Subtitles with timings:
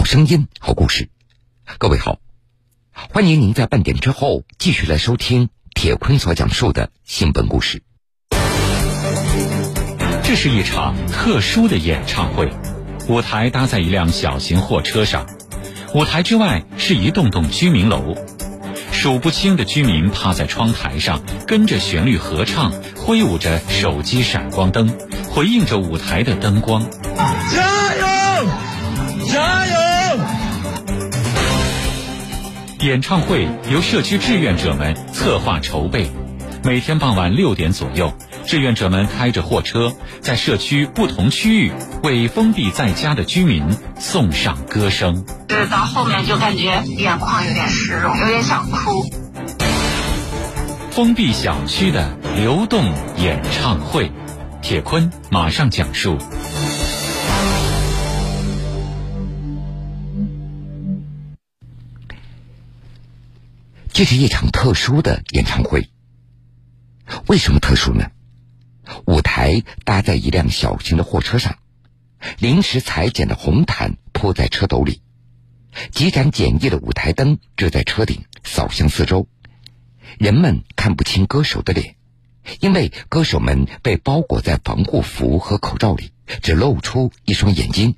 [0.00, 1.10] 好声音，好故事。
[1.76, 2.20] 各位好，
[3.12, 7.82] 欢迎您在半点之后继续来收听铁坤所讲述的新闻故事。
[10.24, 12.50] 这是一场特殊的演唱会，
[13.10, 15.26] 舞台搭在一辆小型货车上，
[15.94, 18.16] 舞台之外是一栋栋居民楼，
[18.92, 24.96] 数不清的居民趴在窗台上，跟着旋律合唱，挥舞着手机闪光灯，
[25.28, 26.88] 回应着舞台的灯光。
[32.80, 36.10] 演唱会由社区志愿者们策划筹备，
[36.64, 38.14] 每天傍晚六点左右，
[38.46, 41.72] 志愿者们开着货车，在社区不同区域
[42.02, 43.64] 为封闭在家的居民
[43.98, 45.26] 送上歌声。
[45.50, 49.04] 是到后面就感觉眼眶有点湿润，有点想哭。
[50.90, 52.82] 封闭小区的流动
[53.18, 54.10] 演唱会，
[54.62, 56.16] 铁坤马上讲述。
[63.92, 65.90] 这是一场特殊的演唱会。
[67.26, 68.10] 为什么特殊呢？
[69.06, 71.58] 舞台搭在一辆小型的货车上，
[72.38, 75.02] 临时裁剪的红毯铺在车斗里，
[75.90, 79.28] 几盏简易的舞台灯支在车顶，扫向四周。
[80.18, 81.96] 人们看不清歌手的脸，
[82.60, 87.96] 因为歌手们被包裹在防护服和口罩里，只露出一双眼睛。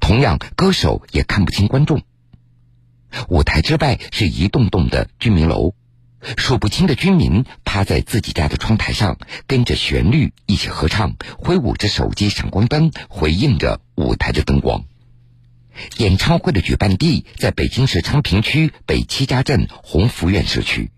[0.00, 2.02] 同样，歌手也看不清观众。
[3.28, 5.74] 舞台之外是一栋栋的居民楼，
[6.36, 14.84] 数不清的居民趴在自己家的窗台上，跟着旋律一起合唱，挥舞着手机闪光灯，回应着舞台的灯光。
[15.96, 20.90] 演唱会的举办地在北京市昌平区北七家镇鸿福苑社区。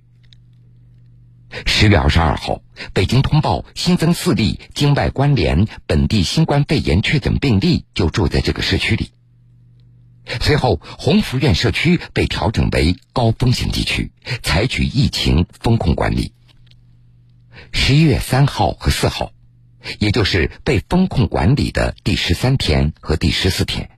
[1.66, 9.10] 十月二十二号，北京通报新增四例境外关联本地新冠肺炎确诊病例，就住在这个社区里。
[10.40, 16.32] 随后，红福苑社区被调整为高风险地区，采取疫情风控管理。
[17.72, 19.32] 十一月三号和四号，
[19.98, 23.90] 也就是被风控管理的第十三天和第十四天，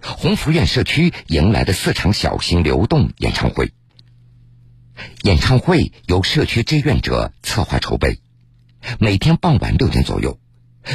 [0.00, 3.72] 红福苑社区迎来了四场小型流动演唱会。
[5.22, 8.18] 演唱会由社区志愿者策划筹备，
[8.98, 10.39] 每天傍晚六点左右。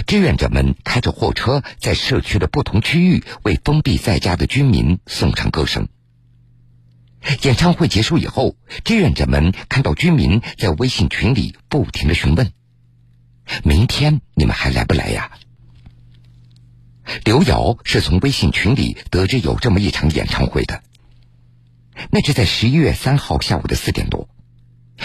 [0.07, 5.87] 志愿者们开着货车，在社区的不同区域为封闭在家的居民送唱歌声。
[7.43, 12.51] 演唱会结束以后，志愿者们看到居民在微信群里不停的询问
[13.63, 15.31] ：“明天你们还来不来呀？”
[17.23, 20.81] 刘瑶是从微信群里得知有这么一场演唱会的。
[22.11, 24.27] 那是在十一月三号下午的四点多，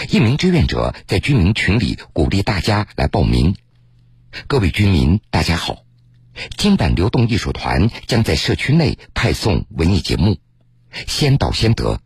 [0.09, 3.55] 一名志愿者在居民群里鼓励大家来报名。
[4.47, 5.83] 各位居民，大家好！
[6.57, 10.37] 今晚流动艺术团将在社区内派送文艺节目，
[11.05, 11.99] 先到先得。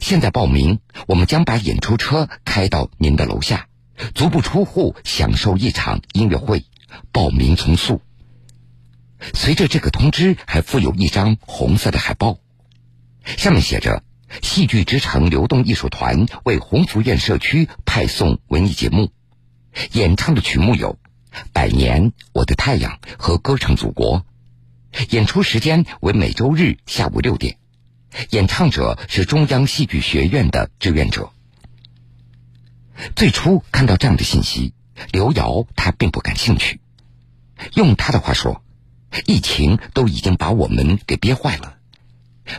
[0.00, 3.68] 现在报名，我们将把演出车开到您的楼下，
[4.14, 6.64] 足不出户享受一场音乐会。
[7.10, 8.02] 报名从速。
[9.32, 12.38] 随着这个通知，还附有一张红色的海报，
[13.38, 14.04] 上面写着
[14.42, 19.10] ：“戏剧之城流动艺术团为鸿福苑社区派送文艺节目，
[19.92, 20.98] 演唱的曲目有。”
[21.52, 24.24] 百年，我的太阳和歌唱祖国，
[25.10, 27.58] 演出时间为每周日下午六点，
[28.30, 31.30] 演唱者是中央戏剧学院的志愿者。
[33.16, 34.72] 最初看到这样的信息，
[35.10, 36.80] 刘瑶他并不感兴趣。
[37.74, 38.62] 用他的话说，
[39.26, 41.76] 疫情都已经把我们给憋坏了，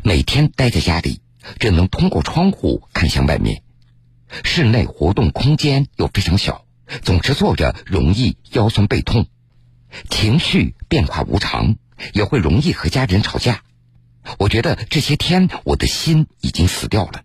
[0.03, 1.21] 每天待在家里，
[1.59, 3.63] 只能通过窗户看向外面，
[4.43, 6.64] 室内活动空间又非常小。
[7.01, 9.27] 总是坐着容易腰酸背痛，
[10.09, 11.75] 情绪变化无常，
[12.13, 13.63] 也会容易和家人吵架。
[14.37, 17.23] 我觉得这些天我的心已经死掉了，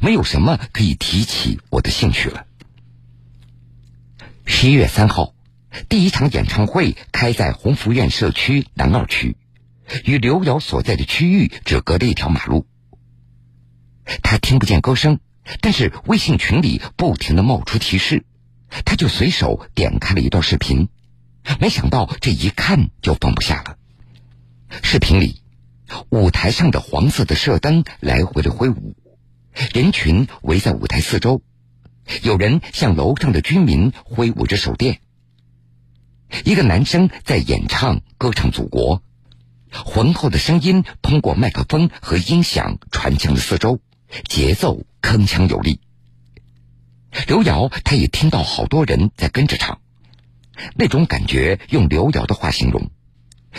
[0.00, 2.46] 没有什么可以提起我的兴趣了。
[4.44, 5.34] 十一月三号，
[5.88, 9.36] 第一场演唱会开在鸿福苑社区南二区，
[10.04, 12.66] 与刘瑶所在的区域只隔着一条马路。
[14.22, 15.20] 他听不见歌声，
[15.60, 18.24] 但是微信群里不停的冒出提示。
[18.84, 20.88] 他就随手点开了一段视频，
[21.60, 23.76] 没想到这一看就放不下了。
[24.82, 25.42] 视频里，
[26.10, 28.94] 舞台上的黄色的射灯来回的挥舞，
[29.72, 31.42] 人群围在舞台四周，
[32.22, 35.00] 有人向楼上的居民挥舞着手电。
[36.44, 39.02] 一个男生在演唱歌唱祖国，
[39.72, 43.80] 浑厚的声音通过麦克风和音响传向了四周，
[44.28, 45.80] 节奏铿锵有力。
[47.26, 49.80] 刘瑶，他也听到好多人在跟着唱，
[50.76, 52.90] 那种感觉用刘瑶的话形容，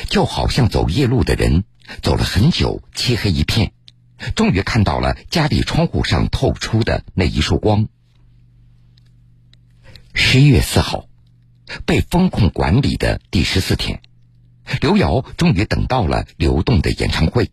[0.10, 1.64] 就好像走夜路的人
[2.02, 3.74] 走了很久，漆黑一片，
[4.36, 7.88] 终于看到了家里窗户上透出的那一束光。
[10.14, 11.06] 十一月四号，
[11.86, 14.02] 被风控管理的第十四天，
[14.82, 17.52] 刘瑶终于等到了流动的演唱会。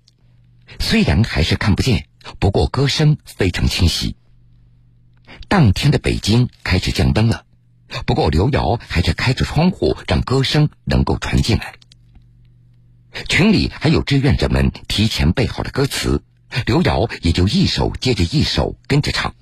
[0.80, 2.06] 虽然还是看不见，
[2.38, 4.16] 不过歌声非常清晰。
[5.48, 7.44] 当天的北京开始降温了，
[8.04, 11.74] 不过刘瑶还是开着窗户，让歌声能够传进来。
[13.28, 16.22] 群里还有志愿者们提前背好了歌词，
[16.66, 19.34] 刘瑶也就一首接着一首跟着唱。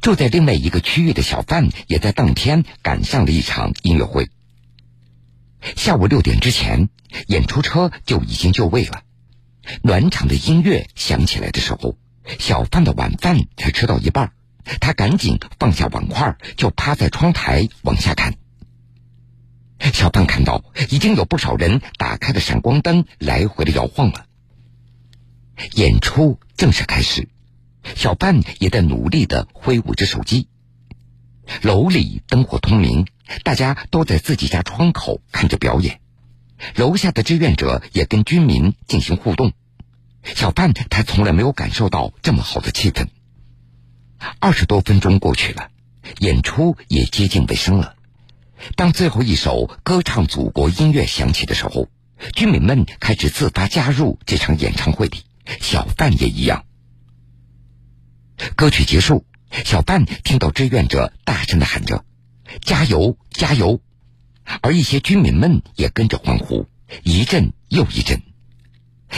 [0.00, 4.28] 住在另外一个区域的小范也在当天赶上了一场音乐会。
[5.76, 6.88] 下午六点之前，
[7.26, 9.02] 演出车就已经就位了。
[9.82, 11.96] 暖场的音乐响起来的时候，
[12.38, 14.32] 小范的晚饭才吃到一半，
[14.80, 18.34] 他赶紧放下碗筷，就趴在窗台往下看。
[19.92, 24.26] 小范看到已经有不少人打开了闪光灯，来回的摇晃了。
[25.74, 27.28] 演出正式开始，
[27.96, 30.48] 小范也在努力的挥舞着手机。
[31.62, 33.06] 楼里灯火通明，
[33.42, 36.00] 大家都在自己家窗口看着表演。
[36.76, 39.52] 楼下的志愿者也跟居民进行互动。
[40.22, 43.06] 小范他从来没有感受到这么好的气氛。
[44.38, 45.70] 二十多分钟过去了，
[46.18, 47.96] 演出也接近尾声了。
[48.76, 51.88] 当最后一首歌唱祖国音乐响起的时候，
[52.34, 55.22] 居民们开始自发加入这场演唱会里，
[55.60, 56.64] 小范也一样。
[58.56, 59.24] 歌曲结束，
[59.64, 62.04] 小范听到志愿者大声的喊着
[62.60, 63.80] ：“加油，加油！”
[64.62, 66.66] 而一些居民们也跟着欢呼，
[67.02, 68.22] 一阵又一阵。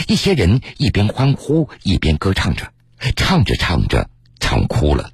[0.07, 2.71] 一些人一边欢呼一边歌唱着，
[3.15, 4.09] 唱着唱着
[4.43, 5.09] 唱哭了。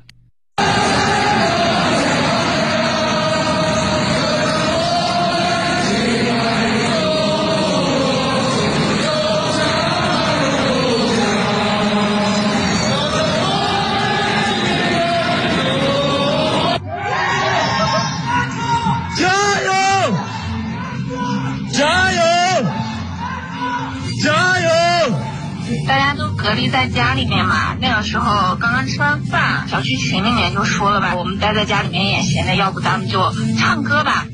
[26.49, 34.25] 隔离在家里面嘛，那个时候刚刚吃完饭，小区群里面就说了吧，我们待在家里面也闲着，要不咱们就唱歌吧。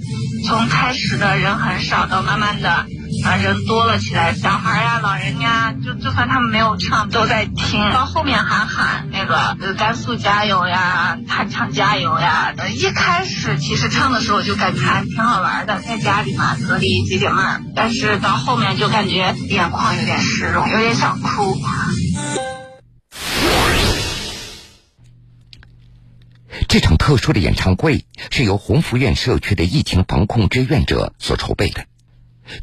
[0.48, 2.70] 从开始的人很少，到慢慢的
[3.26, 7.82] 啊人多了起来，小孩呀、老人家，就就算他们没有唱，都在听。
[7.92, 12.54] 到后面还喊那个甘肃加油呀，他唱加油呀。
[12.78, 17.74] 一开始其实唱的时候就感觉还挺好玩的，在家里嘛隔离解解闷。
[17.76, 21.58] 但是到后面就感觉眼眶有点湿润，有点想哭。
[26.76, 31.86] 这场特殊的演唱会是由鸿福苑社区的疫情防控志愿者所筹备的，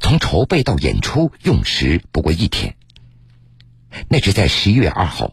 [0.01, 2.77] 从筹备到演出用时不过一天。
[4.09, 5.33] 那是在十一月二号，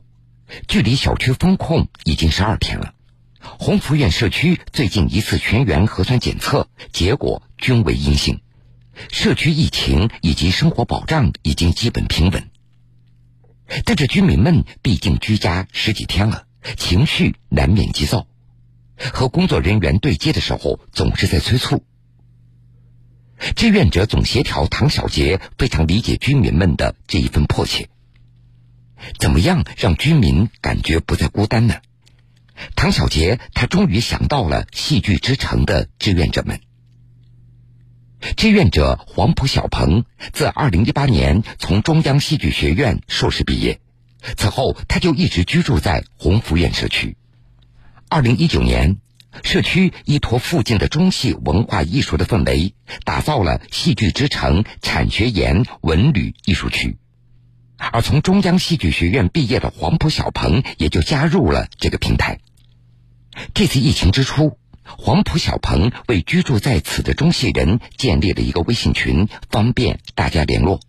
[0.69, 2.93] 距离小区封控已经十二天了。
[3.41, 8.39] 鸿福苑社区最近一次全员核酸检测结果均为阴性，
[9.11, 12.49] 社区疫情以及生活保障已经基本平稳。
[13.83, 16.45] 但这居民们毕竟居家十几天了，
[16.77, 18.25] 情绪难免急躁。
[19.13, 21.83] 和工作人员对接的时候，总是在催促。
[23.55, 27.89] 志愿者总协调唐小杰非常理解居民们的这一份迫切。
[29.17, 31.75] 怎么样让居民感觉不再孤单呢？
[32.75, 36.59] 唐小杰他终于想到了戏剧之城的志愿者们。
[38.35, 40.03] 志愿者黄埔小鹏
[40.33, 43.79] 自二零一八年从中央戏剧学院硕士毕业，
[44.35, 47.15] 此后他就一直居住在鸿福苑社区。
[48.11, 48.97] 二零一九年，
[49.43, 52.73] 社区依托附近的中戏文化艺术的氛围，
[53.03, 56.97] 打造了戏剧之城产学研文旅艺术区。
[57.77, 62.39] 而从中央戏剧学院毕业的黄埔小鹏也就加入了这个平台。
[63.53, 70.79] 这次疫情之初，黄埔小鹏为居住在此的中戏人建立了一个微信群，方便大家联络。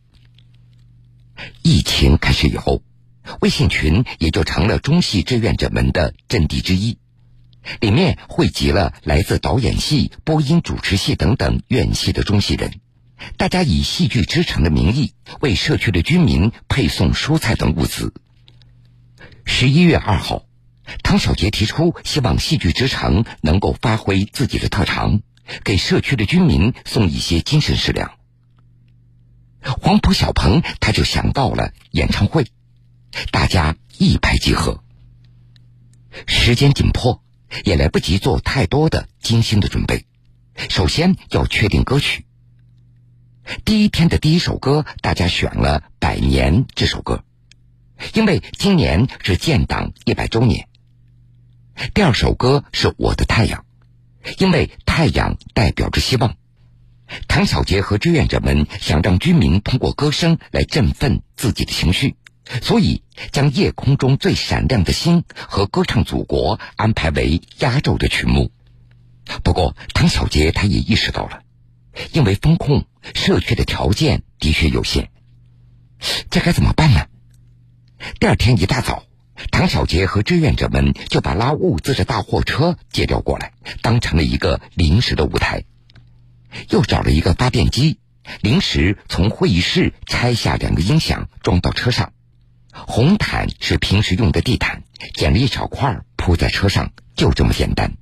[1.60, 2.82] 疫情开始以后，
[3.42, 6.96] 微信群也就成了中戏志愿者们的阵地之一。
[7.80, 12.80] 里面汇集了来自导演系、播音主持系等等院系的中戏人，
[13.36, 18.12] 大家以戏剧之城的名义为社区的居民配送蔬菜等物资。
[19.44, 20.44] 十一月二号，
[21.02, 25.20] 汤小杰提出希望戏剧之城能够发挥自己的特长，
[25.62, 28.12] 给社区的居民送一些精神食粮。
[29.62, 32.46] 黄埔小鹏他就想到了演唱会，
[33.30, 34.82] 大家一拍即合。
[36.26, 37.22] 时间紧迫。
[37.64, 40.06] 也来不及做太多的精心的准备，
[40.68, 42.26] 首先要确定歌曲。
[43.64, 47.24] 第一天的第一首歌，大家选了《百年》这首歌，
[48.14, 50.68] 因为今年是建党一百周年。
[51.94, 53.64] 第二首歌是《我的太阳》，
[54.42, 56.36] 因为太阳代表着希望。
[57.26, 62.14] 唐小杰和志愿者们想让居民通过歌声来振奋自己的情绪，
[62.62, 63.02] 所以
[63.32, 68.50] 将夜空中最闪亮的星和歌唱祖国安排为压轴的曲目。
[69.44, 71.42] 不过，唐小杰他也意识到了，
[72.12, 75.10] 因为风控社区的条件的确有限，
[76.30, 77.06] 这该怎么办呢？
[78.18, 79.04] 第二天一大早，
[79.52, 83.52] 唐小杰和志愿者们就把拉物资的大货车借调过来，
[83.82, 85.64] 当成了一个临时的舞台。
[86.70, 88.00] 又找了一个发电机，
[88.40, 92.12] 临时从会议室拆下两个音响装到车上。
[92.72, 94.82] 红毯是平时用的地毯，
[95.14, 97.92] 剪了一小块铺在车上，就这么简单。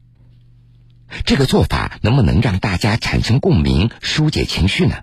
[1.24, 4.96] 这个做法能不能让大家产生共鸣、疏解情绪呢？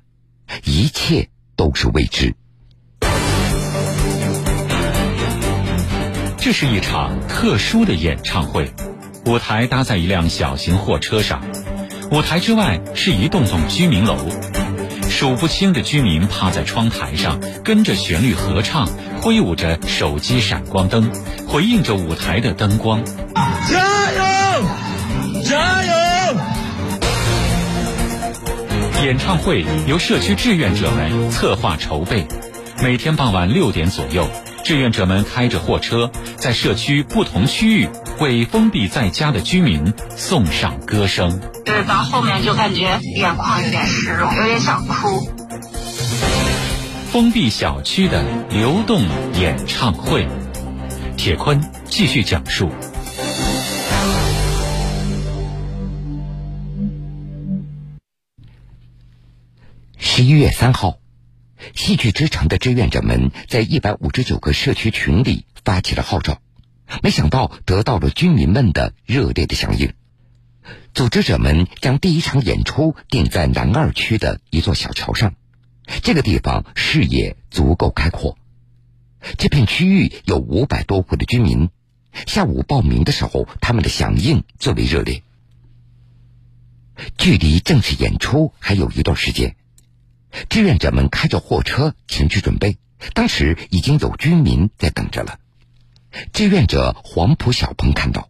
[0.63, 2.36] 一切都是未知。
[6.38, 8.72] 这是一场特殊的演唱会，
[9.25, 11.43] 舞台搭在一辆小型货车上，
[12.12, 14.15] 舞台之外是一栋栋居民楼，
[15.10, 18.88] 数不清的居民趴在窗台上，跟着旋律合唱，
[19.25, 21.12] 挥舞着手机闪光灯，
[21.48, 23.03] 回应着舞台的灯光。
[23.67, 23.79] 加
[24.12, 25.41] 油！
[25.41, 25.89] 加油！
[29.03, 32.27] 演唱会由社区志愿者们策划筹备，
[32.84, 34.27] 每天傍晚六点左右，
[34.63, 37.89] 志愿者们开着货车，在社区不同区域
[38.20, 41.41] 为封闭在家的居民送上歌声。
[41.65, 45.44] 对到后面就感觉眼眶有点湿润，有点想哭。
[47.15, 49.01] 封闭小区的流动
[49.39, 50.27] 演唱会，
[51.15, 52.69] 铁坤继续讲述。
[59.98, 61.00] 十一月三号，
[61.74, 66.41] 戏剧之城的志愿者们在一百五十九个社区群里发起了号召，
[67.01, 69.93] 没想到得到了居民们的热烈的响应。
[70.93, 75.34] 组织者们将第一场演出定在南二区的一座小桥上，
[76.01, 78.37] 这个地方视野足够开阔。
[79.37, 81.69] 这片区域有五百多户的居民，
[82.27, 85.23] 下午报名的时候，他们的响应最为热烈。
[87.17, 89.55] 距离正式演出还有一段时间。
[90.49, 92.77] 志愿者们开着货车前去准备，
[93.13, 95.39] 当时已经有居民在等着了。
[96.33, 98.29] 志愿者黄埔小鹏看到，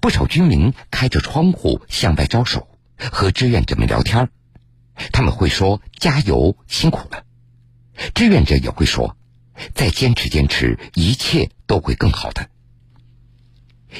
[0.00, 4.30] 不少居民开着窗户向外招手，和志愿者们聊天
[5.12, 7.24] 他们会说：“加油，辛苦了。”
[8.14, 9.16] 志愿者也会说
[9.74, 12.48] ：“再坚持坚持，一切都会更好的。”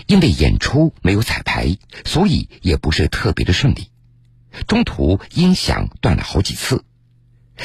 [0.06, 3.90] 因为演出没有彩排，所以也不是特别的顺利，
[4.66, 6.84] 中途音响断了好几次。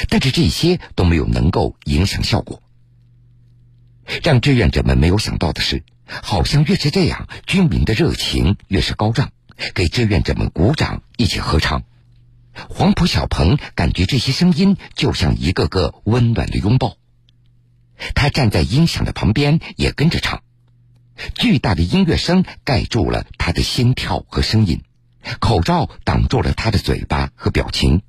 [0.08, 2.62] 但是这些都没有能够影响效果。
[4.22, 9.32] 让志愿者们没有想到的是，好像越是这样，居民的热情越是高涨，
[9.74, 11.82] 给志愿者们鼓掌，一起合唱。
[12.54, 16.96] 黄埔小鹏感觉这些声音就像一个个温暖的拥抱。
[18.14, 20.42] 他站在音响的旁边，也跟着唱。
[21.34, 24.82] 巨大的音乐声盖住了他的心跳和声音，
[25.38, 28.02] 口罩挡住了他的嘴巴和表情。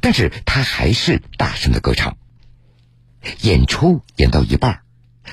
[0.00, 2.16] 但是他还是大声的歌唱。
[3.42, 4.82] 演出演到一半，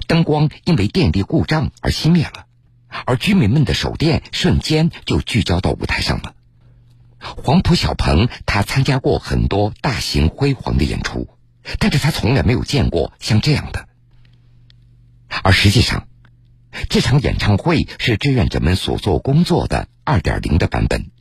[0.08, 2.46] 灯光因为电力故障而熄灭了，
[3.06, 6.34] 而居民们的手电瞬间就聚焦到舞台上了。
[7.20, 11.28] 黄埔小鹏他参加过很多大型辉煌的演出，
[11.80, 13.88] 但是他从来没有见过像这样的。
[15.44, 16.08] 而实际上，
[16.90, 21.12] 这场演唱会是志愿者们所做工作的二点零的版本，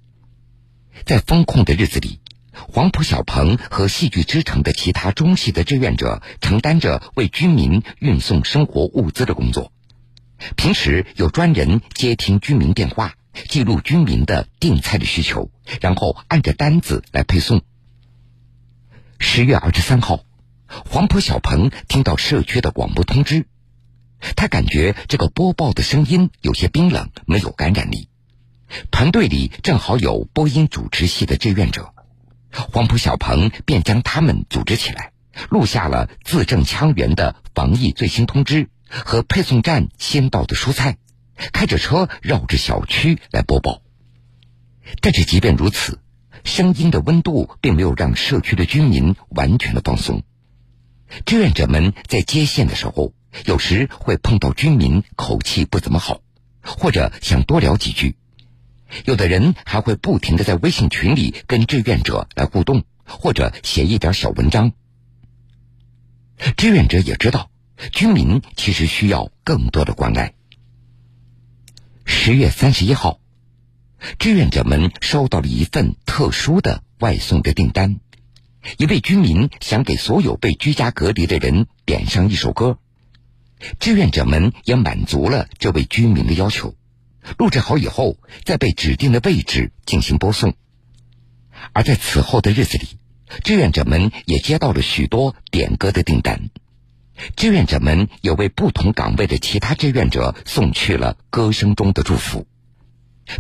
[1.05, 2.21] 在风控的日子里。
[2.53, 9.73] 黄埔小鹏和戏剧之城的其他中戏的志愿者承担着为居民运送生活物资的工作，
[10.57, 13.15] 平时有专人接听居民电话，
[13.49, 15.51] 记录居民的订菜的需求，
[15.81, 17.63] 然后按着单子来配送。
[19.19, 20.25] 十月二十三号，
[20.69, 23.47] 黄埔小鹏听到社区的广播通知，
[24.35, 28.09] 他感觉这个播报的声音有些冰冷，没有感染力。
[28.91, 31.93] 团队里正好有播音主持系的志愿者。
[32.73, 35.13] 黄埔小鹏便将他们组织起来，
[35.51, 40.97] 录下了字正腔圆的防疫最新通知和配送站先到的蔬菜，
[41.53, 43.83] 开着车绕着小区来播报。
[45.01, 45.99] 但是即便如此，
[46.45, 50.23] 声音的温度并没有让社区的居民完全的放松。
[51.25, 53.13] 志愿者们在接线的时候，
[53.45, 56.21] 有时会碰到居民口气不怎么好，
[56.63, 58.17] 或者想多聊几句。
[59.05, 64.73] 有的人还会不停的在微信群里跟志愿者来互动，或者写一点小文章。
[66.57, 67.51] 志愿者也知道，
[67.93, 70.35] 居民其实需要更多的关爱。
[72.09, 73.19] 十月三十一号，
[74.21, 77.99] 志愿者们收到了一份特殊的外送的订单。
[78.79, 82.79] 一位居民想给所有被居家隔离的人点上一首歌，
[83.81, 86.77] 志愿者们也满足了这位居民的要求。
[87.39, 90.55] 录制好以后，在被指定的位置进行播送。
[91.73, 92.87] 而在此后的日子里，
[93.43, 96.51] 志愿者们也接到了许多点歌的订单。
[97.37, 102.47] 志愿者们也为不同岗位的其他志愿者送去了歌声中的祝福，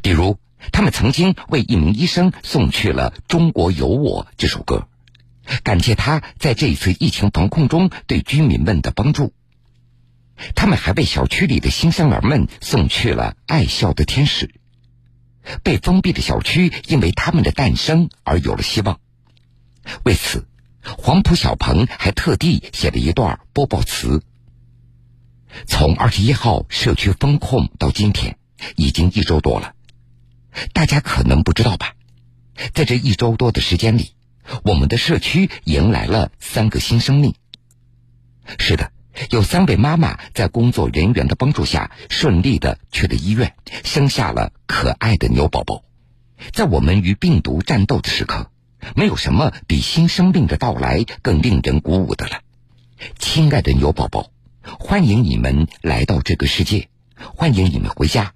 [0.03, 0.39] 比如，
[0.73, 4.89] 他们曾经为一名医生送去了《中国有我》这首歌。
[5.63, 9.33] 感谢他在这一次疫情防控中对居民们的帮助。
[10.55, 14.55] 他们还为小区里的新生儿们送去了爱笑的天使。
[15.63, 18.99] 被封闭的小区因为他们的诞生而有了希望。
[20.03, 20.49] 为此，
[20.99, 24.23] 黄埔小鹏还特地写了一段播报词。
[25.67, 28.37] 从二十一号社区封控到今天，
[28.77, 29.75] 已经一周多了。
[30.73, 31.95] 大家可能不知道吧，
[32.75, 34.13] 在这一周多的时间里。
[34.63, 37.35] 我们的社区迎来了三个新生命。
[38.59, 38.93] 是的，
[39.31, 45.83] 有三位妈妈在工作人员的帮助下，顺利的去了医院，生下了可爱的牛宝宝。
[46.53, 48.51] 在我们与病毒战斗的时刻，
[48.95, 52.41] 没有什么比新生命的到来更令人鼓舞的了。
[53.19, 54.31] 亲爱的牛宝宝，
[54.63, 58.33] 欢迎你们来到这个世界，欢迎你们回家。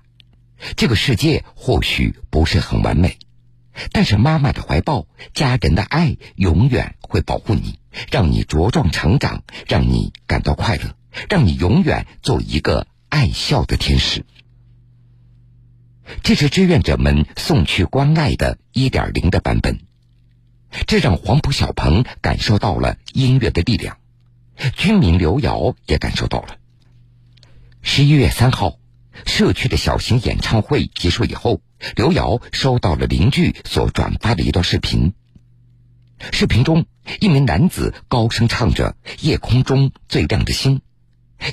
[0.76, 3.18] 这个世界或许不是很完美。
[3.92, 7.78] 但是妈妈的怀抱、家人的爱，永远会保护你，
[8.10, 10.96] 让你茁壮成长，让你感到快乐，
[11.30, 14.26] 让你永远做一个爱笑的天使。
[16.22, 19.78] 这是志愿者们送去关爱的一点零的版本，
[20.86, 23.98] 这让黄埔小鹏感受到了音乐的力量，
[24.74, 26.56] 居民刘瑶也感受到了。
[27.82, 28.76] 十一月三号。
[29.26, 31.60] 社区的小型演唱会结束以后，
[31.94, 35.12] 刘瑶收到了邻居所转发的一段视频。
[36.32, 36.86] 视频中，
[37.20, 40.80] 一名男子高声唱着《夜空中最亮的星》，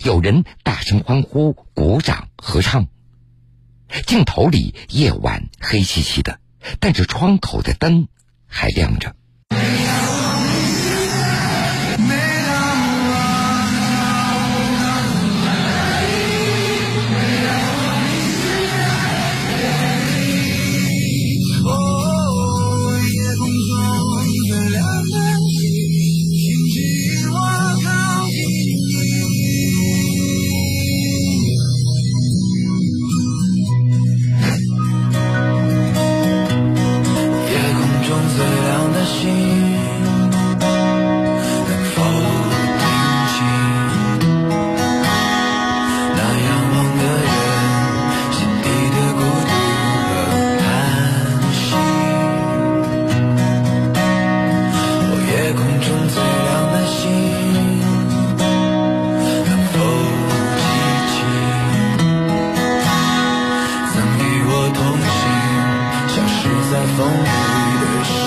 [0.06, 2.88] 有人大声欢呼、鼓掌、合唱。
[4.06, 6.40] 镜头里夜晚黑漆漆的，
[6.80, 8.08] 但是窗口的灯
[8.48, 9.14] 还亮着。
[66.78, 68.27] 在风里的时。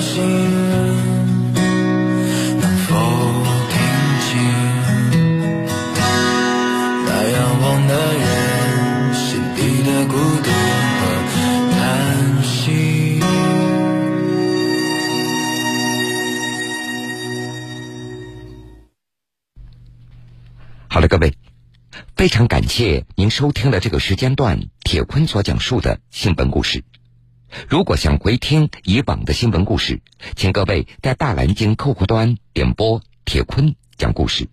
[0.00, 0.22] 心，
[2.60, 2.94] 能否
[3.70, 3.76] 听
[4.22, 4.30] 清？
[7.04, 10.50] 那仰望的人心底的孤独
[11.00, 11.02] 和
[11.72, 11.76] 叹
[12.42, 13.20] 息。
[20.88, 21.34] 好了，各位。
[22.16, 26.82] 非常感谢您收听了这个时间段铁坤所讲述的新本故事。
[27.68, 30.00] 如果想回听以往的新闻故事，
[30.34, 34.48] 请各位在大蓝鲸客户端点播铁坤讲故事。